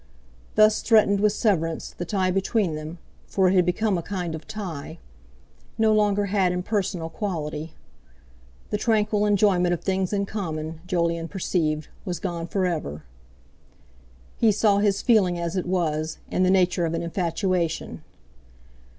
Thus 0.55 0.81
threatened 0.81 1.19
with 1.19 1.31
severance, 1.31 1.91
the 1.91 2.05
tie 2.05 2.31
between 2.31 2.73
them—for 2.73 3.49
it 3.49 3.53
had 3.53 3.67
become 3.67 3.99
a 3.99 4.01
kind 4.01 4.33
of 4.33 4.47
tie—no 4.47 5.93
longer 5.93 6.25
had 6.25 6.51
impersonal 6.51 7.07
quality. 7.07 7.75
The 8.71 8.79
tranquil 8.79 9.27
enjoyment 9.27 9.75
of 9.75 9.81
things 9.81 10.11
in 10.11 10.25
common, 10.25 10.81
Jolyon 10.87 11.27
perceived, 11.27 11.87
was 12.03 12.17
gone 12.17 12.47
for 12.47 12.65
ever. 12.65 13.03
He 14.37 14.51
saw 14.51 14.79
his 14.79 15.03
feeling 15.03 15.37
as 15.37 15.55
it 15.55 15.67
was, 15.67 16.17
in 16.31 16.41
the 16.41 16.49
nature 16.49 16.87
of 16.87 16.95
an 16.95 17.03
infatuation. 17.03 18.01